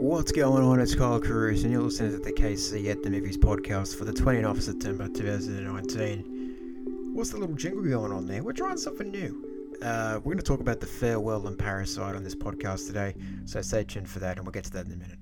[0.00, 0.80] What's going on?
[0.80, 4.12] It's Kyle Cruz, and you're listening to the KC at the Movies podcast for the
[4.12, 7.12] 29th of September 2019.
[7.12, 8.42] What's the little jingle going on there?
[8.42, 9.76] We're trying something new.
[9.82, 13.60] Uh, we're going to talk about the farewell and parasite on this podcast today, so
[13.60, 15.18] stay tuned for that, and we'll get to that in a minute.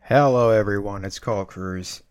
[0.00, 1.06] Hello, everyone.
[1.06, 2.02] It's Kyle Cruz,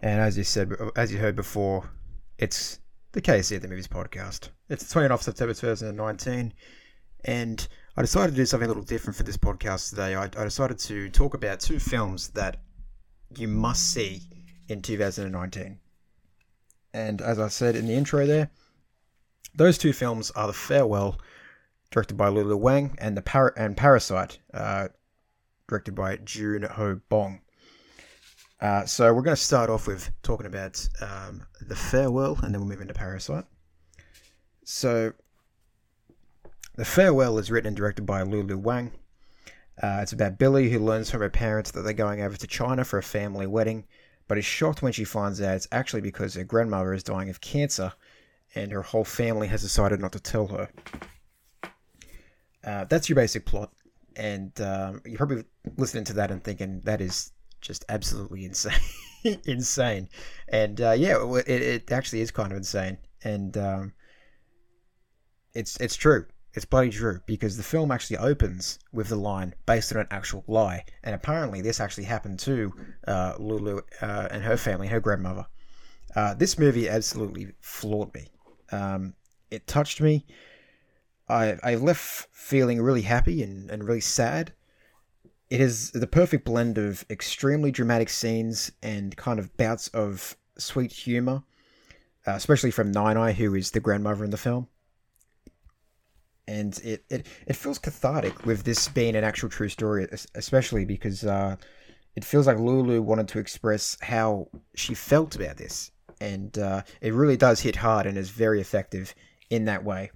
[0.00, 1.88] and as you said, as you heard before,
[2.36, 2.80] it's
[3.12, 4.50] the KC at the Movies podcast.
[4.68, 6.52] It's the 29th of September 2019,
[7.24, 7.66] and
[7.98, 10.14] I decided to do something a little different for this podcast today.
[10.14, 12.60] I, I decided to talk about two films that
[13.34, 14.20] you must see
[14.68, 15.78] in 2019.
[16.92, 18.50] And as I said in the intro there,
[19.54, 21.18] those two films are The Farewell,
[21.90, 24.88] directed by Lulu Wang, and the Par- and Parasite, uh,
[25.66, 27.40] directed by Joon Ho Bong.
[28.60, 32.60] Uh, so we're going to start off with talking about um, The Farewell, and then
[32.60, 33.46] we'll move into Parasite.
[34.64, 35.14] So
[36.76, 38.92] the Farewell is written and directed by Lulu Wang.
[39.82, 42.84] Uh, it's about Billy who learns from her parents that they're going over to China
[42.84, 43.84] for a family wedding,
[44.28, 47.40] but is shocked when she finds out it's actually because her grandmother is dying of
[47.40, 47.92] cancer
[48.54, 50.70] and her whole family has decided not to tell her.
[52.64, 53.70] Uh, that's your basic plot,
[54.16, 55.44] and um, you're probably
[55.76, 58.72] listening to that and thinking that is just absolutely insane.
[59.46, 60.08] insane.
[60.48, 62.98] And uh, yeah, it, it actually is kind of insane.
[63.22, 63.92] And um,
[65.54, 66.26] it's it's true.
[66.56, 70.42] It's bloody true because the film actually opens with the line based on an actual
[70.46, 72.72] lie, and apparently this actually happened to
[73.06, 75.44] uh, Lulu uh, and her family, her grandmother.
[76.14, 78.28] Uh, this movie absolutely floored me.
[78.72, 79.12] Um,
[79.50, 80.24] it touched me.
[81.28, 84.54] I I left feeling really happy and, and really sad.
[85.50, 90.90] It is the perfect blend of extremely dramatic scenes and kind of bouts of sweet
[90.90, 91.42] humor,
[92.26, 94.68] uh, especially from Nai Nai, who is the grandmother in the film
[96.48, 101.24] and it, it, it feels cathartic with this being an actual true story, especially because
[101.24, 101.56] uh,
[102.14, 107.12] it feels like Lulu wanted to express how she felt about this, and uh, it
[107.14, 109.14] really does hit hard and is very effective
[109.50, 110.10] in that way.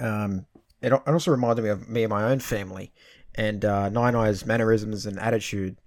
[0.00, 0.46] Um,
[0.82, 2.92] it also reminded me of me and my own family,
[3.34, 5.78] and uh, Nai Nai's mannerisms and attitude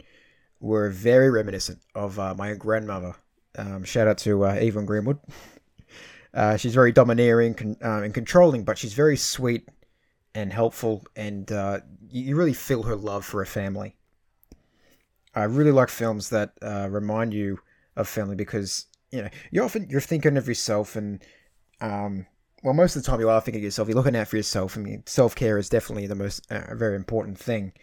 [0.59, 3.15] were very reminiscent of uh, my own grandmother.
[3.57, 5.19] Um, shout out to uh, Evelyn Greenwood.
[6.33, 9.67] Uh, she's very domineering con- uh, and controlling, but she's very sweet
[10.35, 11.79] and helpful, and uh,
[12.09, 13.95] you really feel her love for her family.
[15.33, 17.59] I really like films that uh, remind you
[17.95, 21.23] of family because you know you often you're thinking of yourself, and
[21.81, 22.27] um,
[22.63, 23.87] well, most of the time you are thinking of yourself.
[23.87, 24.77] You're looking out for yourself.
[24.77, 27.73] I mean, self care is definitely the most uh, very important thing.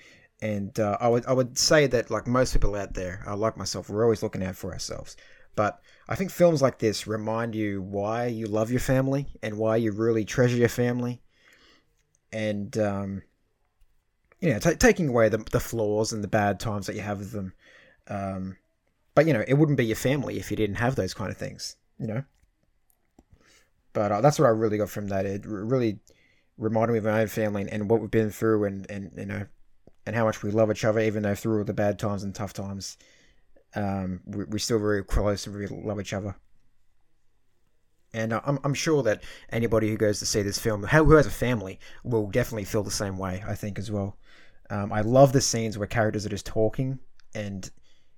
[0.40, 4.04] And I would I would say that like most people out there, like myself, we're
[4.04, 5.16] always looking out for ourselves.
[5.56, 9.76] But I think films like this remind you why you love your family and why
[9.76, 11.22] you really treasure your family.
[12.30, 13.22] And, um,
[14.40, 17.18] you know, t- taking away the, the flaws and the bad times that you have
[17.18, 17.54] with them.
[18.06, 18.58] Um,
[19.14, 21.38] but, you know, it wouldn't be your family if you didn't have those kind of
[21.38, 22.22] things, you know?
[23.94, 25.24] But uh, that's what I really got from that.
[25.24, 26.00] It really
[26.58, 29.24] reminded me of my own family and, and what we've been through and, and, you
[29.24, 29.46] know,
[30.04, 32.34] and how much we love each other, even though through all the bad times and
[32.34, 32.98] tough times,
[33.76, 36.34] um, we're still very close and we love each other.
[38.14, 41.30] And I'm, I'm sure that anybody who goes to see this film, who has a
[41.30, 44.16] family, will definitely feel the same way, I think, as well.
[44.70, 46.98] Um, I love the scenes where characters are just talking,
[47.34, 47.70] and,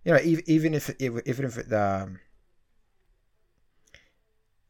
[0.05, 2.21] you know, even, even if, if um,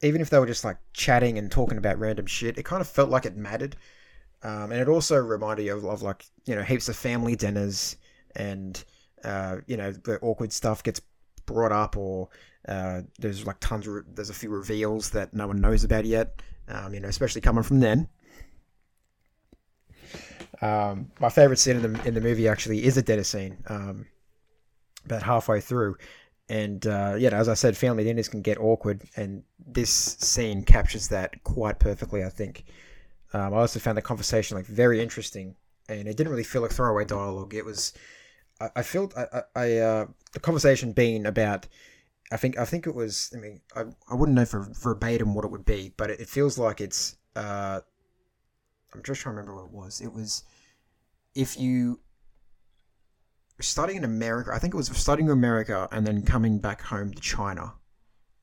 [0.01, 2.89] even if they were just like chatting and talking about random shit, it kind of
[2.89, 3.77] felt like it mattered.
[4.43, 7.97] Um, and it also reminded you of, of, like, you know, heaps of family dinners
[8.35, 8.83] and,
[9.25, 11.01] uh, you know, the awkward stuff gets
[11.47, 12.29] brought up, or
[12.69, 16.43] uh, there's like tons of there's a few reveals that no one knows about yet.
[16.69, 18.09] Um, you know, especially coming from then.
[20.61, 23.59] Um, my favorite scene in the in the movie actually is a dinner scene.
[23.69, 24.07] Um,
[25.05, 25.97] about halfway through,
[26.49, 31.09] and uh, yeah, as I said, family dinners can get awkward, and this scene captures
[31.09, 32.25] that quite perfectly.
[32.25, 32.65] I think.
[33.33, 35.55] Um, I also found the conversation like very interesting,
[35.89, 37.55] and it didn't really feel like throwaway dialogue.
[37.55, 37.93] It was
[38.61, 41.67] I, I felt I, I uh, the conversation being about
[42.31, 45.45] I think I think it was I mean I, I wouldn't know for verbatim what
[45.45, 47.81] it would be, but it, it feels like it's uh,
[48.95, 50.01] I'm just trying to remember what it was.
[50.01, 50.43] It was
[51.35, 52.01] if you
[53.61, 57.13] studying in America, I think it was studying in America and then coming back home
[57.13, 57.75] to China.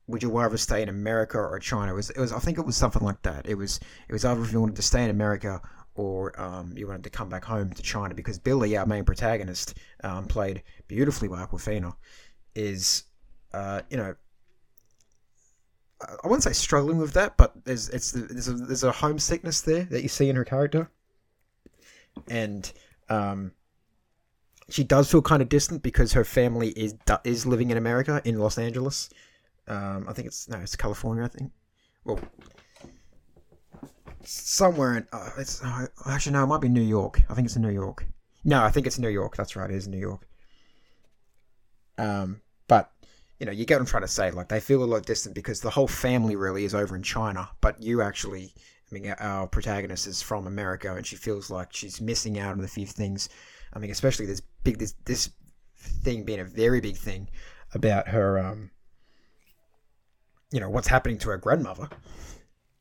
[0.08, 1.92] Would you rather stay in America or China?
[1.92, 3.46] It was, it was I think it was something like that.
[3.48, 5.60] It was it was either if you wanted to stay in America
[5.96, 9.74] or um, you wanted to come back home to China because Billy, our main protagonist,
[10.04, 11.94] um, played beautifully by Awkwafina,
[12.54, 13.04] is,
[13.52, 14.14] uh, you know,
[16.00, 19.84] I wouldn't say struggling with that, but there's it's there's a, there's a homesickness there
[19.84, 20.90] that you see in her character,
[22.28, 22.72] and
[23.08, 23.52] Um,
[24.68, 26.94] she does feel kind of distant because her family is
[27.24, 29.10] is living in America in Los Angeles.
[29.68, 31.24] Um, I think it's no, it's California.
[31.24, 31.52] I think.
[32.04, 32.18] Well,
[34.28, 37.22] somewhere in uh, it's uh, actually no, it might be New York.
[37.28, 38.06] I think it's in New York.
[38.44, 39.36] No, I think it's New York.
[39.36, 40.26] That's right, it is New York.
[41.98, 42.92] Um, but
[43.40, 44.30] you know, you get what I'm trying to say.
[44.30, 47.48] Like they feel a lot distant because the whole family really is over in China,
[47.60, 48.52] but you actually,
[48.90, 52.64] I mean, our protagonist is from America, and she feels like she's missing out on
[52.64, 53.28] a few things.
[53.72, 55.30] I mean, especially this big this this
[55.76, 57.28] thing being a very big thing
[57.74, 58.70] about her, um,
[60.50, 61.88] you know, what's happening to her grandmother.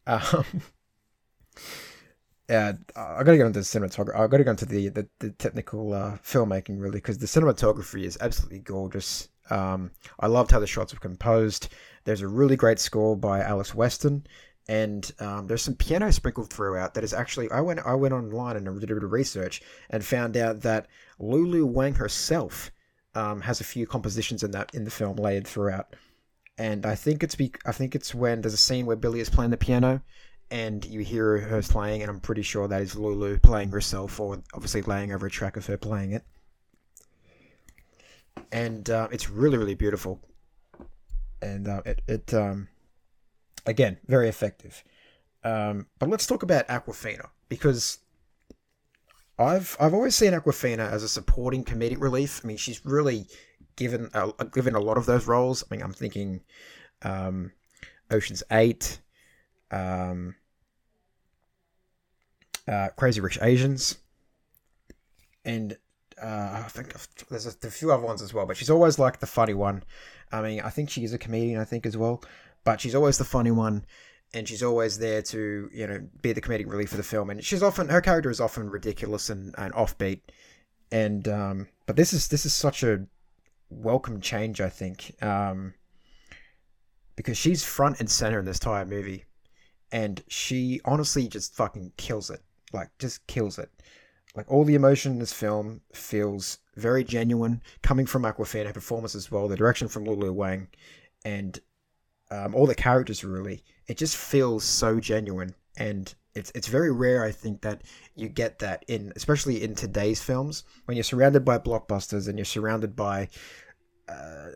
[0.08, 0.46] Um,
[2.50, 4.16] uh, I got to get into the cinematography.
[4.16, 8.04] I got to go into the the, the technical uh, filmmaking really because the cinematography
[8.04, 9.30] is absolutely gorgeous.
[9.50, 11.70] Um, I loved how the shots were composed.
[12.04, 14.28] There's a really great score by Alex Weston,
[14.68, 16.94] and um, there's some piano sprinkled throughout.
[16.94, 20.06] That is actually I went I went online and did a bit of research and
[20.06, 20.88] found out that
[21.20, 22.72] Lulu Wang herself
[23.16, 25.96] um, has a few compositions in that in the film layered throughout.
[26.58, 29.30] And I think it's be I think it's when there's a scene where Billy is
[29.30, 30.02] playing the piano
[30.52, 34.42] and you hear her playing, and I'm pretty sure that is Lulu playing herself, or
[34.54, 36.24] obviously laying over a track of her playing it.
[38.52, 40.22] And uh, it's really, really beautiful,
[41.42, 42.68] and uh, it, it um,
[43.66, 44.84] again very effective.
[45.44, 48.00] Um, but let's talk about Awkwafina because
[49.40, 52.42] I've I've always seen Awkwafina as a supporting comedic relief.
[52.44, 53.28] I mean, she's really
[53.76, 55.64] given a, given a lot of those roles.
[55.64, 56.42] I mean, I'm thinking
[57.02, 57.52] um,
[58.12, 59.00] Ocean's Eight
[59.76, 60.36] um,
[62.68, 63.98] uh, Crazy Rich Asians,
[65.44, 65.78] and
[66.22, 66.94] uh, I think
[67.30, 68.46] there's a, a, few other ones as well.
[68.46, 69.84] But she's always like the funny one.
[70.32, 72.24] I mean, I think she is a comedian, I think as well,
[72.64, 73.86] but she's always the funny one,
[74.34, 77.30] and she's always there to you know be the comedic relief for the film.
[77.30, 80.22] And she's often her character is often ridiculous and, and offbeat,
[80.92, 83.06] and um, but this is this is such a
[83.70, 85.74] welcome change, I think, um,
[87.16, 89.26] because she's front and center in this entire movie
[89.96, 92.42] and she honestly just fucking kills it.
[92.74, 93.72] Like, just kills it.
[94.36, 99.16] Like, all the emotion in this film feels very genuine, coming from Awkwafina, her performance
[99.16, 100.68] as well, the direction from Lulu Wang,
[101.24, 101.58] and
[102.30, 103.64] um, all the characters really.
[103.88, 107.84] It just feels so genuine, and it's it's very rare, I think, that
[108.16, 112.44] you get that in, especially in today's films, when you're surrounded by blockbusters and you're
[112.44, 113.30] surrounded by
[114.10, 114.50] uh,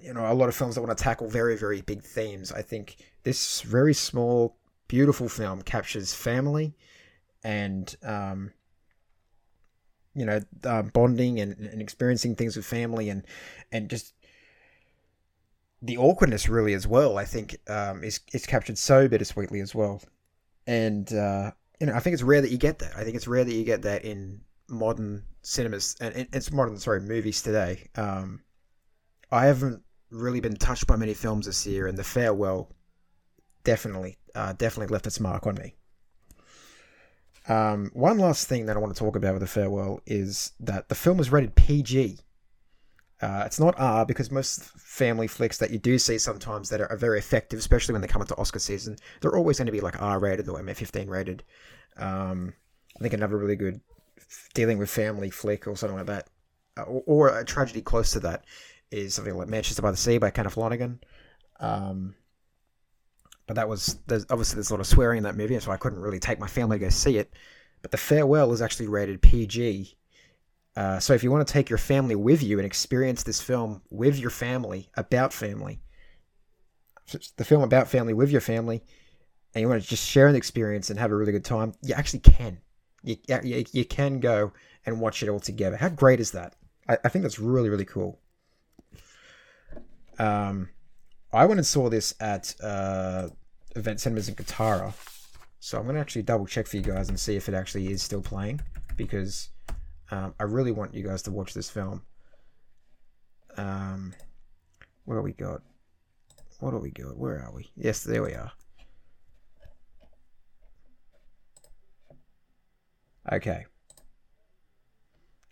[0.00, 2.62] you know a lot of films that want to tackle very very big themes i
[2.62, 4.56] think this very small
[4.88, 6.74] beautiful film captures family
[7.42, 8.52] and um,
[10.14, 13.26] you know uh, bonding and, and experiencing things with family and
[13.72, 14.14] and just
[15.82, 20.02] the awkwardness really as well i think um, is is captured so bittersweetly as well.
[20.66, 22.92] And uh, you know i think it's rare that you get that.
[22.96, 27.00] I think it's rare that you get that in modern cinemas and it's modern sorry
[27.00, 27.88] movies today.
[27.96, 28.40] Um,
[29.30, 32.70] i haven't really been touched by many films this year and the farewell
[33.64, 35.74] definitely, uh, definitely left its mark on me.
[37.46, 40.88] Um, one last thing that I want to talk about with the farewell is that
[40.88, 42.18] the film was rated PG.
[43.20, 46.96] Uh, it's not R because most family flicks that you do see sometimes that are,
[46.96, 50.00] very effective, especially when they come into Oscar season, they're always going to be like
[50.00, 51.44] R rated or MA15 rated.
[51.96, 52.54] Um,
[52.98, 53.80] I think another really good
[54.54, 56.28] dealing with family flick or something like that,
[56.76, 58.44] uh, or, or, a tragedy close to that,
[58.90, 61.00] is something like Manchester by the Sea by Kenneth Lonergan.
[61.60, 62.14] Um,
[63.46, 65.70] but that was there's obviously there's a lot of swearing in that movie, and so
[65.70, 67.32] I couldn't really take my family to go see it.
[67.82, 69.96] But the farewell is actually rated PG.
[70.76, 73.82] Uh, so if you want to take your family with you and experience this film
[73.90, 75.80] with your family about family,
[77.36, 78.82] the film about family with your family,
[79.54, 81.94] and you want to just share an experience and have a really good time, you
[81.94, 82.58] actually can.
[83.02, 84.52] You, you, you can go
[84.86, 85.76] and watch it all together.
[85.76, 86.56] How great is that?
[86.88, 88.18] I, I think that's really, really cool.
[90.18, 90.70] Um,
[91.34, 93.28] I went and saw this at uh,
[93.76, 94.92] Event Cinemas in Kotara.
[95.60, 97.90] So I'm going to actually double check for you guys and see if it actually
[97.90, 98.60] is still playing
[98.96, 99.48] because
[100.10, 102.02] um, I really want you guys to watch this film.
[103.56, 104.14] Um,
[105.04, 105.62] what do we got?
[106.60, 107.16] What do we got?
[107.16, 107.70] Where are we?
[107.76, 108.52] Yes, there we are.
[113.32, 113.64] Okay.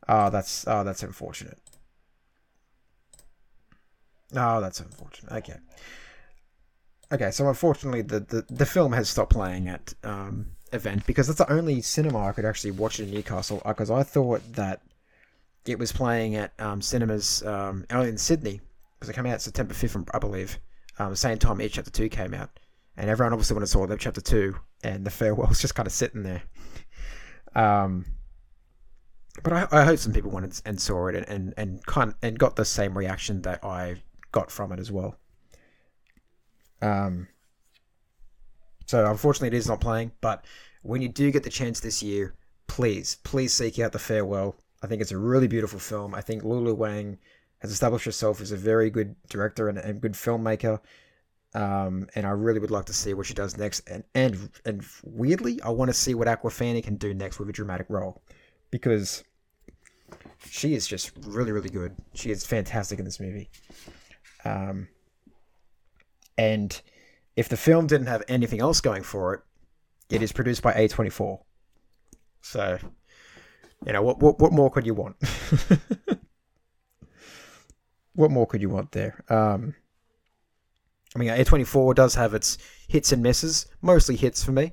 [0.08, 1.61] Oh, that's oh, that's unfortunate.
[4.34, 5.32] Oh, that's unfortunate.
[5.32, 5.56] Okay.
[7.12, 11.38] Okay, so unfortunately, the, the, the film has stopped playing at um, event because that's
[11.38, 13.60] the only cinema I could actually watch it in Newcastle.
[13.66, 14.80] Because uh, I thought that
[15.66, 18.60] it was playing at um, cinemas um, in Sydney
[18.98, 20.58] because it came out September fifth, I believe.
[20.98, 22.50] Um, same time It Chapter Two came out,
[22.96, 25.92] and everyone obviously went and saw It Chapter Two, and the farewell's just kind of
[25.92, 26.42] sitting there.
[27.54, 28.06] Um,
[29.42, 32.14] but I, I hope some people went and, and saw it and, and, and kind
[32.22, 33.96] and got the same reaction that I
[34.32, 35.16] got from it as well.
[36.80, 37.28] Um.
[38.86, 40.12] So unfortunately, it is not playing.
[40.20, 40.44] But
[40.82, 42.34] when you do get the chance this year,
[42.66, 44.56] please, please seek out the farewell.
[44.82, 46.14] I think it's a really beautiful film.
[46.14, 47.18] I think Lulu Wang
[47.60, 50.80] has established herself as a very good director and good filmmaker.
[51.54, 53.88] Um, and I really would like to see what she does next.
[53.88, 57.52] And and and weirdly, I want to see what Awkwafina can do next with a
[57.52, 58.22] dramatic role,
[58.70, 59.22] because
[60.46, 61.94] she is just really really good.
[62.14, 63.50] She is fantastic in this movie.
[64.44, 64.88] Um,
[66.36, 66.80] and
[67.36, 69.40] if the film didn't have anything else going for it,
[70.10, 71.38] it is produced by A24.
[72.42, 72.78] So,
[73.86, 75.16] you know, what what what more could you want?
[78.14, 79.24] what more could you want there?
[79.28, 79.74] Um,
[81.14, 82.58] I mean, A24 does have its
[82.88, 84.72] hits and misses, mostly hits for me.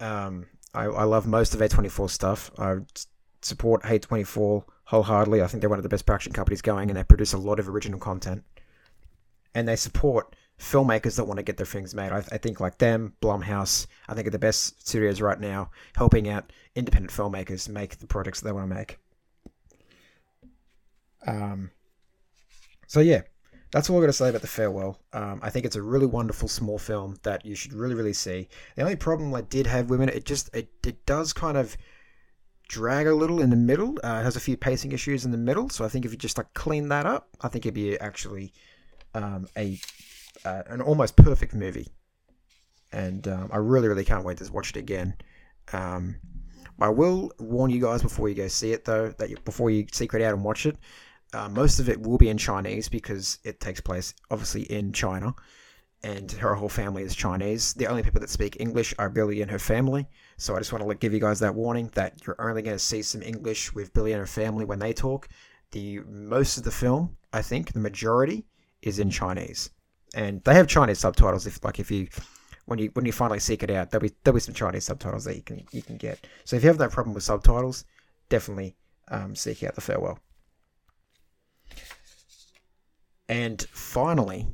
[0.00, 2.50] Um, I, I love most of A24 stuff.
[2.58, 2.76] I
[3.42, 5.42] support A24 wholeheartedly.
[5.42, 7.58] I think they're one of the best production companies going, and they produce a lot
[7.58, 8.44] of original content.
[9.54, 12.12] And they support filmmakers that want to get their things made.
[12.12, 16.28] I, I think like them, Blumhouse, I think are the best studios right now, helping
[16.28, 18.98] out independent filmmakers make the projects that they want to make.
[21.26, 21.70] Um,
[22.86, 23.22] so yeah,
[23.72, 25.00] that's all I'm going to say about the farewell.
[25.12, 28.48] Um, I think it's a really wonderful small film that you should really, really see.
[28.76, 31.76] The only problem I did have it, it just it, it does kind of
[32.68, 33.98] drag a little in the middle.
[34.04, 36.18] Uh, it has a few pacing issues in the middle, so I think if you
[36.18, 38.52] just like clean that up, I think it'd be actually
[39.14, 39.78] um, a
[40.44, 41.88] uh, an almost perfect movie.
[42.92, 45.14] And um, I really, really can't wait to watch it again.
[45.72, 46.16] Um,
[46.80, 49.86] I will warn you guys before you go see it, though, that you, before you
[49.92, 50.76] seek it out and watch it,
[51.32, 55.34] uh, most of it will be in Chinese because it takes place obviously in China,
[56.02, 57.74] and her whole family is Chinese.
[57.74, 60.06] The only people that speak English are Billy and her family.
[60.36, 62.84] So I just want to give you guys that warning that you're only going to
[62.84, 65.28] see some English with Billy and her family when they talk.
[65.72, 68.44] The most of the film, I think, the majority
[68.84, 69.70] is in Chinese,
[70.14, 71.46] and they have Chinese subtitles.
[71.46, 72.08] If like if you
[72.66, 75.24] when you when you finally seek it out, there'll be there'll be some Chinese subtitles
[75.24, 76.26] that you can you can get.
[76.44, 77.84] So if you have no problem with subtitles,
[78.28, 78.76] definitely
[79.08, 80.18] um, seek out the farewell.
[83.28, 84.46] And finally,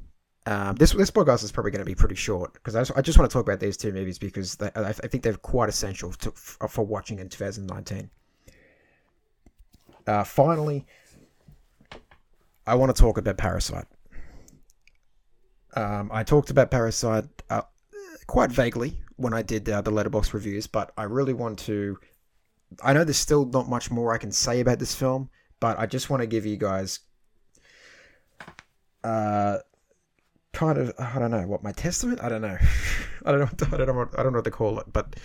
[0.47, 3.19] um, this this podcast is probably going to be pretty short because I, I, just
[3.19, 6.13] want to talk about these two movies because they, I, I, think they're quite essential
[6.13, 8.09] to, for watching in 2019.
[10.07, 10.87] Uh, finally,
[12.67, 13.87] I want to talk about Parasite.
[15.75, 17.63] Um, I talked about Parasite uh,
[18.27, 21.99] quite vaguely when I did uh, the Letterboxd reviews, but I really want to.
[22.83, 25.87] I know there's still not much more I can say about this film, but I
[25.87, 27.01] just want to give you guys
[29.05, 29.59] uh,
[30.53, 32.23] kind of I don't know what my testament.
[32.23, 32.59] I don't know.
[33.27, 33.69] I don't know.
[33.73, 33.95] I don't know.
[33.95, 34.93] What, I don't know what to call it.
[34.93, 35.17] But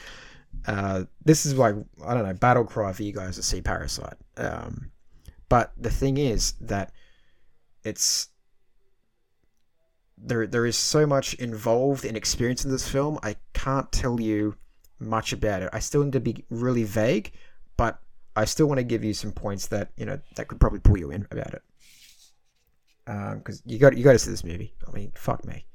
[0.68, 1.76] uh, this is like
[2.06, 4.18] I don't know battle cry for you guys to see Parasite.
[4.38, 4.92] Um,
[5.50, 6.92] but the thing is that
[7.84, 8.30] it's
[10.18, 10.48] there.
[10.48, 13.20] There is so much involved in experiencing this film.
[13.24, 14.56] I can't tell you
[15.00, 15.70] much about it.
[15.74, 17.32] I still need to be really vague,
[17.78, 18.00] but
[18.36, 20.98] I still want to give you some points that you know that could probably pull
[20.98, 21.62] you in about it
[23.06, 24.74] because um, you got you got to see this movie.
[24.88, 25.66] I mean, fuck me.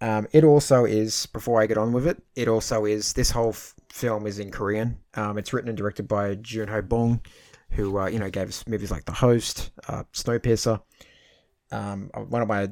[0.00, 2.22] Um, it also is before I get on with it.
[2.34, 4.98] It also is this whole f- film is in Korean.
[5.14, 7.20] Um, it's written and directed by Joon Ho Bong,
[7.70, 10.80] who uh, you know gave us movies like The Host, uh, Snowpiercer.
[11.74, 12.68] Um, uh, one of my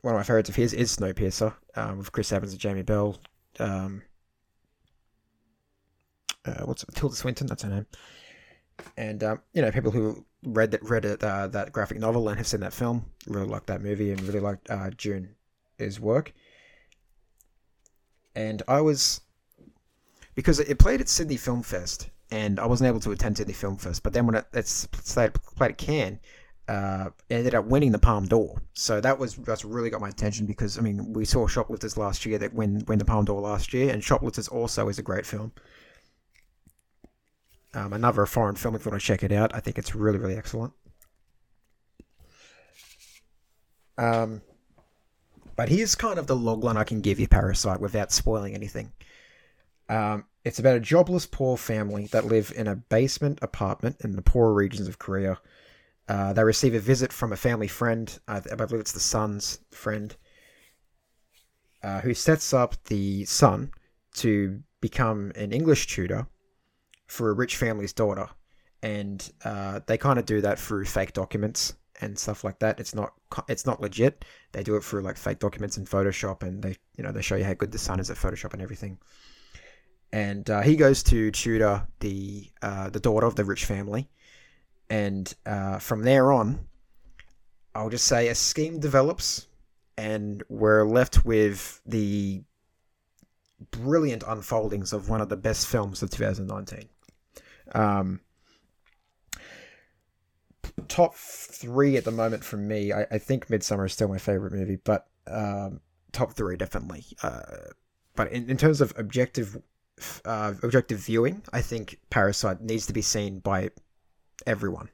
[0.00, 3.18] one of my favorites of his is Snowpiercer um, with Chris Evans and Jamie Bell.
[3.58, 4.02] Um,
[6.44, 6.94] uh, what's it?
[6.94, 7.46] Tilda Swinton?
[7.46, 7.86] That's her name.
[8.96, 12.38] And um, you know, people who read that read it, uh, that graphic novel and
[12.38, 13.04] have seen that film.
[13.26, 16.32] Really liked that movie and really liked uh, Joon's work.
[18.34, 19.20] And I was
[20.34, 23.76] because it played at Sydney Film Fest, and I wasn't able to attend Sydney Film
[23.76, 24.02] Fest.
[24.02, 26.20] But then when it, it's played, played at Cannes,
[26.68, 28.62] uh, ended up winning the Palme d'Or.
[28.72, 32.24] So that was that's really got my attention because I mean we saw Shoplifters last
[32.24, 35.26] year that win win the Palme d'Or last year, and Shoplifters also is a great
[35.26, 35.52] film.
[37.74, 39.54] Um, another foreign film if you want to check it out.
[39.54, 40.72] I think it's really, really excellent.
[43.98, 44.42] Um,
[45.56, 48.92] but here's kind of the logline I can give you, Parasite, without spoiling anything.
[49.88, 54.22] Um, it's about a jobless poor family that live in a basement apartment in the
[54.22, 55.38] poorer regions of Korea.
[56.08, 60.14] Uh, they receive a visit from a family friend, I believe it's the son's friend,
[61.82, 63.70] uh, who sets up the son
[64.14, 66.26] to become an English tutor
[67.06, 68.28] for a rich family's daughter,
[68.82, 72.80] and uh, they kind of do that through fake documents and stuff like that.
[72.80, 73.12] It's not
[73.48, 74.24] it's not legit.
[74.52, 77.36] They do it through like fake documents in Photoshop, and they you know they show
[77.36, 78.98] you how good the son is at Photoshop and everything.
[80.12, 84.08] and uh, he goes to tutor the uh, the daughter of the rich family,
[84.94, 86.68] and uh, from there on,
[87.74, 89.48] I'll just say a scheme develops,
[89.98, 92.44] and we're left with the
[93.72, 96.88] brilliant unfoldings of one of the best films of 2019.
[97.74, 98.20] Um,
[100.86, 102.92] top three at the moment for me.
[102.92, 105.80] I, I think Midsommar is still my favorite movie, but um,
[106.12, 107.04] top three definitely.
[107.20, 107.40] Uh,
[108.14, 109.60] but in, in terms of objective
[110.24, 113.70] uh, objective viewing, I think Parasite needs to be seen by
[114.46, 114.88] everyone.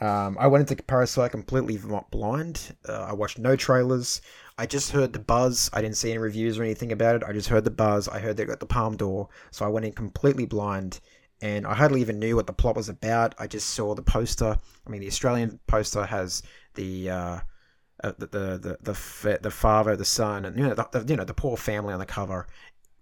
[0.00, 1.78] Um, I went into Parasite completely
[2.10, 2.74] blind.
[2.88, 4.20] Uh, I watched no trailers.
[4.58, 5.70] I just heard the buzz.
[5.72, 7.22] I didn't see any reviews or anything about it.
[7.24, 8.08] I just heard the buzz.
[8.08, 10.98] I heard they got the Palme d'Or, so I went in completely blind,
[11.40, 13.36] and I hardly even knew what the plot was about.
[13.38, 14.58] I just saw the poster.
[14.84, 16.42] I mean, the Australian poster has
[16.74, 17.40] the uh,
[18.02, 21.16] uh, the, the the the the father, the son, and you know the, the, you
[21.16, 22.48] know the poor family on the cover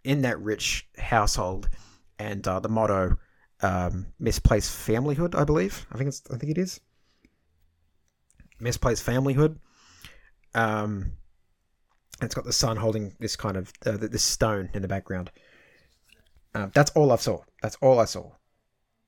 [0.04, 1.70] in that rich household,
[2.18, 3.16] and uh, the motto
[3.62, 5.86] um, "misplaced familyhood." I believe.
[5.92, 6.22] I think it's.
[6.32, 6.80] I think it is
[8.60, 9.58] misplaced familyhood.
[10.54, 11.12] Um,
[12.20, 15.30] it's got the son holding this kind of uh, this stone in the background.
[16.54, 17.42] Uh, that's all I saw.
[17.62, 18.32] That's all I saw,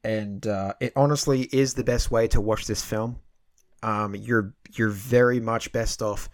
[0.04, 3.18] and uh, it honestly is the best way to watch this film
[3.82, 6.28] um, you're you're very much best off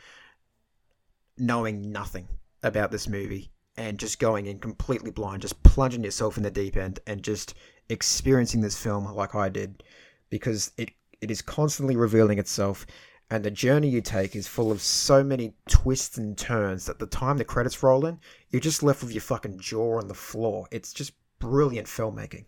[1.36, 2.28] knowing nothing
[2.62, 6.76] about this movie and just going in completely blind, just plunging yourself in the deep
[6.76, 7.54] end and just
[7.88, 9.82] experiencing this film like I did,
[10.30, 10.90] because it
[11.20, 12.86] it is constantly revealing itself,
[13.30, 17.06] and the journey you take is full of so many twists and turns that the
[17.06, 20.66] time the credits roll in, you're just left with your fucking jaw on the floor.
[20.70, 22.44] It's just brilliant filmmaking.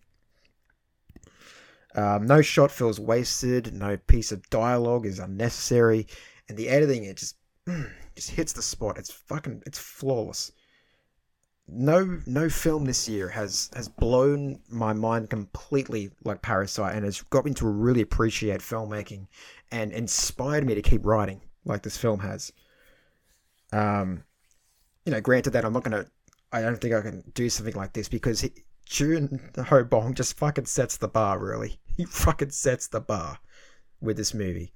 [1.95, 3.75] Um, no shot feels wasted.
[3.75, 6.07] No piece of dialogue is unnecessary,
[6.49, 7.37] and the editing it just
[8.15, 8.99] just hits the spot.
[8.99, 10.53] It's fucking it's flawless.
[11.73, 17.23] No no film this year has has blown my mind completely like Parasite, and has
[17.23, 19.27] got me to really appreciate filmmaking,
[19.71, 22.53] and inspired me to keep writing like this film has.
[23.73, 24.25] Um,
[25.05, 26.07] you know, granted that I'm not gonna,
[26.53, 28.53] I don't think I can do something like this because he,
[28.87, 31.79] Joon Ho Bong just fucking sets the bar, really.
[31.97, 33.39] He fucking sets the bar
[34.01, 34.73] with this movie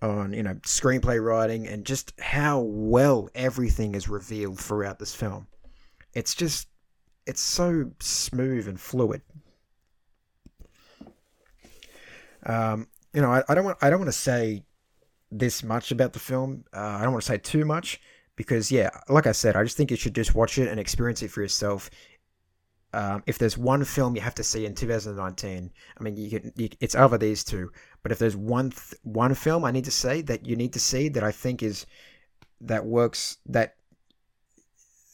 [0.00, 5.48] on, you know, screenplay writing and just how well everything is revealed throughout this film.
[6.16, 6.68] It's just,
[7.26, 9.22] it's so smooth and fluid.
[12.44, 14.62] Um, you know, I, I don't want, I don't want to say
[15.30, 16.64] this much about the film.
[16.74, 18.00] Uh, I don't want to say too much
[18.36, 21.22] because, yeah, like I said, I just think you should just watch it and experience
[21.22, 21.90] it for yourself
[22.96, 26.52] um, if there's one film you have to see in 2019, I mean, you can,
[26.56, 27.70] you, it's over these two.
[28.02, 30.80] But if there's one th- one film I need to say that you need to
[30.80, 31.84] see that I think is
[32.62, 33.74] that works that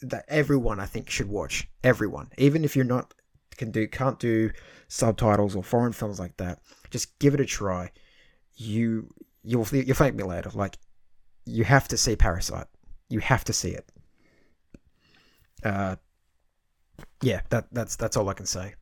[0.03, 1.69] that everyone I think should watch.
[1.83, 3.15] Everyone, even if you're not
[3.57, 4.51] can do can't do
[4.89, 6.61] subtitles or foreign films like that,
[6.91, 7.91] just give it a try.
[8.57, 9.09] You
[9.43, 10.51] you'll you'll thank me later.
[10.55, 10.79] Like
[11.47, 12.67] you have to see Parasite.
[13.09, 13.91] You have to see it.
[15.65, 15.97] Uh,
[17.23, 18.75] yeah, that that's that's all I can say.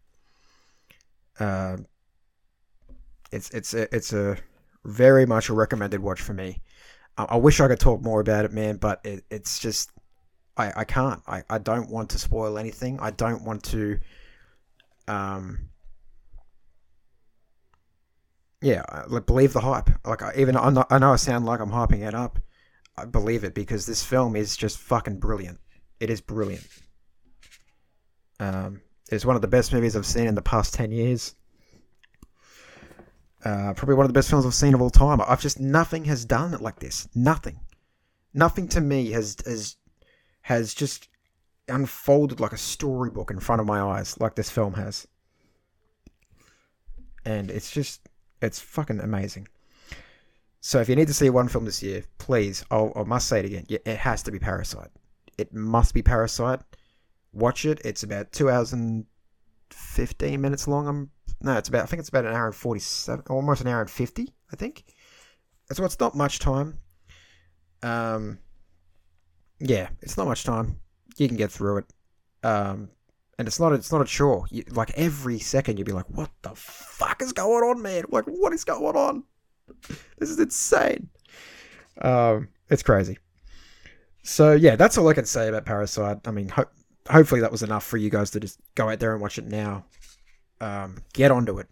[1.39, 1.79] Uh,
[3.33, 4.37] it's it's it's a
[4.85, 6.63] very much a recommended watch for me.
[7.17, 9.91] I, I wish I could talk more about it, man, but it, it's just
[10.57, 11.23] I, I can't.
[11.27, 12.99] I, I don't want to spoil anything.
[13.01, 13.99] I don't want to.
[15.09, 15.71] Um.
[18.63, 19.89] Yeah, like believe the hype.
[20.07, 22.39] Like I, even I'm not, I know I sound like I'm hyping it up.
[22.97, 25.59] I believe it because this film is just fucking brilliant.
[25.99, 26.67] It is brilliant.
[28.39, 31.35] Um, it's one of the best movies I've seen in the past 10 years.
[33.45, 35.21] Uh, probably one of the best films I've seen of all time.
[35.27, 37.09] I've just nothing has done it like this.
[37.15, 37.61] Nothing,
[38.35, 39.77] nothing to me has has
[40.43, 41.09] has just
[41.69, 45.07] unfolded like a storybook in front of my eyes, like this film has.
[47.25, 48.09] And it's just
[48.41, 49.49] it's fucking amazing.
[50.61, 53.41] So if you need to see one film this year, please, I'll, I must say
[53.41, 53.67] it again.
[53.69, 54.91] It has to be Parasite.
[55.39, 56.61] It must be Parasite
[57.33, 57.81] watch it.
[57.85, 59.05] It's about two hours and
[59.71, 60.89] fifteen minutes long.
[60.89, 63.69] I'm no, it's about I think it's about an hour and forty seven, almost an
[63.69, 64.29] hour and fifty.
[64.53, 64.85] I think.
[65.73, 66.81] So it's not much time.
[67.83, 68.39] Um,
[69.61, 70.81] yeah, it's not much time.
[71.17, 71.93] You can get through it.
[72.43, 72.91] Um,
[73.39, 74.47] and it's not it's not a chore.
[74.51, 78.05] You, like every second, you'd be like, "What the fuck is going on, man?
[78.11, 79.25] Like, what is going on?
[80.19, 81.09] This is insane."
[82.03, 83.19] Um, it's crazy.
[84.23, 86.19] So yeah, that's all I can say about Parasite.
[86.27, 86.69] I mean, ho-
[87.09, 89.47] hopefully that was enough for you guys to just go out there and watch it
[89.47, 89.85] now.
[90.61, 91.67] Um, get onto it.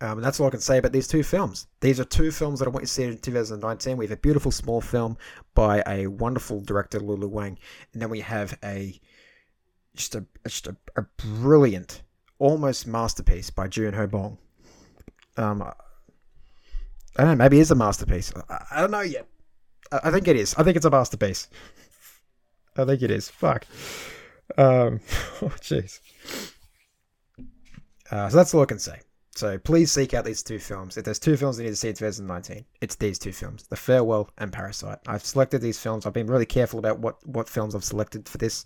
[0.00, 1.66] Um, and that's all I can say about these two films.
[1.80, 3.96] These are two films that I want you to see in 2019.
[3.96, 5.16] We have a beautiful small film
[5.54, 7.58] by a wonderful director, Lulu Wang,
[7.92, 9.00] and then we have a
[9.94, 12.02] just a just a, a brilliant,
[12.38, 14.36] almost masterpiece by Joon Ho Bong.
[15.38, 15.72] Um, I
[17.16, 17.44] don't know.
[17.44, 18.32] Maybe it is a masterpiece.
[18.50, 19.26] I, I don't know yet.
[19.90, 20.54] I, I think it is.
[20.56, 21.48] I think it's a masterpiece.
[22.76, 23.30] I think it is.
[23.30, 23.66] Fuck.
[24.58, 25.00] Um,
[25.42, 26.00] oh, jeez.
[28.10, 29.00] Uh, so that's all I can say.
[29.36, 30.96] So please seek out these two films.
[30.96, 33.76] If there's two films you need to see in 2019, it's these two films, The
[33.76, 34.98] Farewell and Parasite.
[35.06, 36.06] I've selected these films.
[36.06, 38.64] I've been really careful about what, what films I've selected for this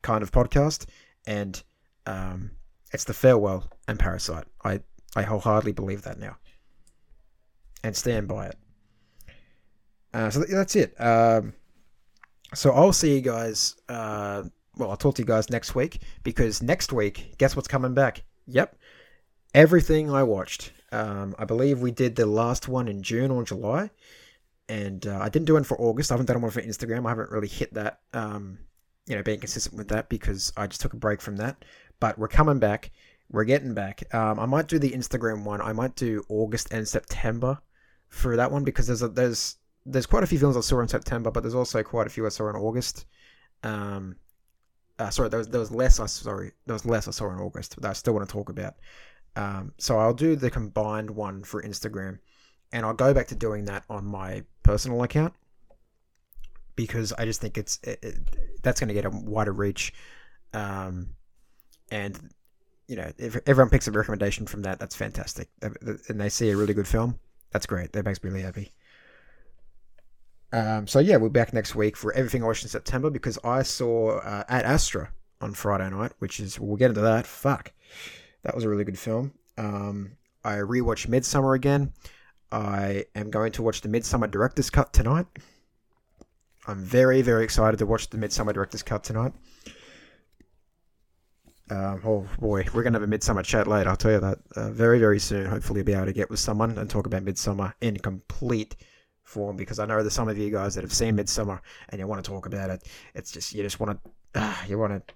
[0.00, 0.86] kind of podcast,
[1.26, 1.62] and
[2.06, 2.50] um,
[2.94, 4.46] it's The Farewell and Parasite.
[4.64, 4.80] I,
[5.14, 6.38] I wholeheartedly believe that now.
[7.84, 8.56] And stand by it.
[10.14, 10.98] Uh, so that's it.
[10.98, 11.52] Um,
[12.54, 13.76] so I'll see you guys.
[13.86, 14.44] Uh,
[14.78, 18.24] well, I'll talk to you guys next week because next week, guess what's coming back?
[18.46, 18.78] Yep,
[19.56, 20.72] everything I watched.
[20.92, 23.90] Um, I believe we did the last one in June or July,
[24.68, 26.12] and uh, I didn't do one for August.
[26.12, 27.06] I haven't done one for Instagram.
[27.06, 28.58] I haven't really hit that, um,
[29.06, 31.64] you know, being consistent with that because I just took a break from that.
[31.98, 32.92] But we're coming back.
[33.30, 34.02] We're getting back.
[34.14, 35.60] Um, I might do the Instagram one.
[35.60, 37.58] I might do August and September
[38.08, 40.88] for that one because there's a, there's there's quite a few films I saw in
[40.88, 43.06] September, but there's also quite a few I saw in August.
[43.62, 44.16] Um,
[44.98, 45.98] uh, sorry, there was, there was less.
[45.98, 48.50] I sorry, there was less I saw in August that I still want to talk
[48.50, 48.74] about.
[49.36, 52.18] Um, so I'll do the combined one for Instagram,
[52.72, 55.34] and I'll go back to doing that on my personal account
[56.74, 58.16] because I just think it's it, it,
[58.62, 59.92] that's going to get a wider reach,
[60.54, 61.08] um,
[61.90, 62.18] and
[62.88, 66.56] you know if everyone picks a recommendation from that, that's fantastic, and they see a
[66.56, 67.18] really good film,
[67.50, 67.92] that's great.
[67.92, 68.72] That makes me really happy.
[70.52, 73.62] Um, so yeah, we're back next week for everything I watched in September because I
[73.62, 77.26] saw uh, Ad Astra on Friday night, which is we'll get into that.
[77.26, 77.72] Fuck,
[78.42, 79.32] that was a really good film.
[79.58, 80.12] Um,
[80.44, 81.92] I rewatched Midsommar again.
[82.52, 85.26] I am going to watch the Midsommar director's cut tonight.
[86.68, 89.32] I'm very very excited to watch the Midsommar director's cut tonight.
[91.68, 93.90] Um, oh boy, we're gonna have a Midsommar chat later.
[93.90, 95.46] I'll tell you that uh, very very soon.
[95.46, 98.76] Hopefully, I'll be able to get with someone and talk about Midsommar in complete
[99.24, 102.06] form because I know there's some of you guys that have seen Midsommar and you
[102.06, 102.84] want to talk about it.
[103.14, 105.14] It's just you just want to uh, you want to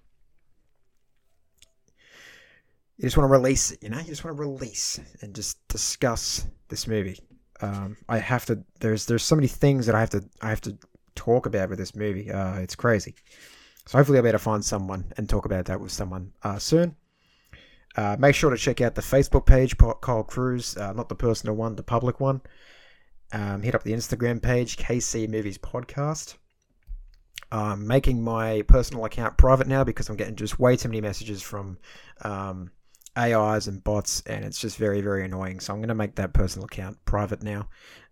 [3.01, 3.99] you just want to release it, you know.
[3.99, 7.19] You just want to release and just discuss this movie.
[7.63, 8.63] Um, I have to.
[8.81, 10.77] There's there's so many things that I have to I have to
[11.15, 12.31] talk about with this movie.
[12.31, 13.15] Uh, it's crazy.
[13.87, 16.59] So hopefully I'll be able to find someone and talk about that with someone uh,
[16.59, 16.95] soon.
[17.97, 21.57] Uh, make sure to check out the Facebook page, Kyle Cruz, uh, not the personal
[21.57, 22.43] one, the public one.
[23.33, 26.35] Um, hit up the Instagram page, KC Movies Podcast.
[27.51, 31.41] I'm making my personal account private now because I'm getting just way too many messages
[31.41, 31.79] from
[32.21, 32.71] um,
[33.21, 35.61] AIs and bots, and it's just very, very annoying.
[35.61, 37.69] So I'm going to make that personal account private now.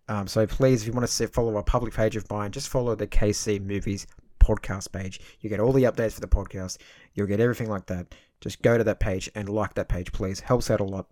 [0.07, 2.69] Um, so please, if you want to see, follow a public page of mine, just
[2.69, 4.07] follow the KC Movies
[4.39, 5.19] podcast page.
[5.41, 6.77] You get all the updates for the podcast.
[7.13, 8.13] You'll get everything like that.
[8.41, 10.39] Just go to that page and like that page, please.
[10.39, 11.07] Helps out a lot.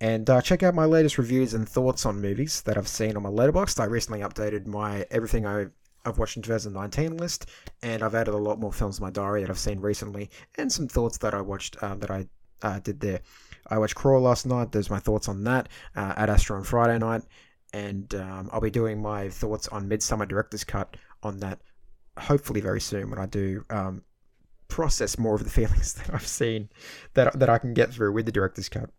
[0.00, 3.22] And uh, check out my latest reviews and thoughts on movies that I've seen on
[3.22, 3.80] my Letterboxd.
[3.80, 5.66] I recently updated my everything I,
[6.04, 7.48] I've watched in 2019 list,
[7.82, 10.70] and I've added a lot more films to my diary that I've seen recently, and
[10.70, 12.26] some thoughts that I watched um, that I
[12.64, 13.20] uh, did there.
[13.68, 14.72] I watched Crawl last night.
[14.72, 15.68] There's my thoughts on that.
[15.94, 17.22] Uh, Ad Astra on Friday night,
[17.72, 21.60] and um, I'll be doing my thoughts on Midsommar Director's Cut on that.
[22.18, 24.02] Hopefully very soon when I do um,
[24.68, 26.68] process more of the feelings that I've seen
[27.14, 28.90] that that I can get through with the director's cut.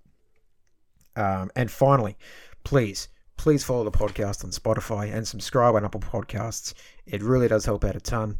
[1.15, 2.17] Um, and finally,
[2.63, 6.73] please, please follow the podcast on Spotify and subscribe on Apple Podcasts.
[7.05, 8.39] It really does help out a ton.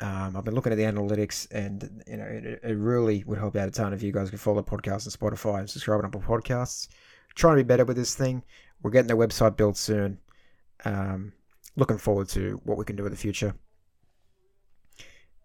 [0.00, 3.54] Um, I've been looking at the analytics, and you know, it, it, really would help
[3.54, 6.06] out a ton if you guys could follow the podcast on Spotify and subscribe on
[6.06, 6.88] Apple Podcasts.
[7.36, 8.42] Trying to be better with this thing.
[8.82, 10.18] We're getting the website built soon.
[10.84, 11.32] Um,
[11.76, 13.54] looking forward to what we can do in the future.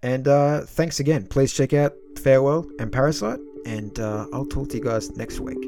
[0.01, 1.27] And uh, thanks again.
[1.27, 5.59] Please check out Farewell and Parasite, and uh, I'll talk to you guys next week.